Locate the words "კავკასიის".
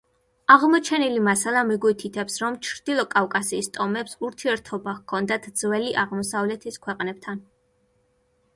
3.13-3.69